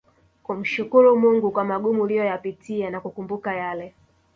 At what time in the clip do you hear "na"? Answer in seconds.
2.89-3.01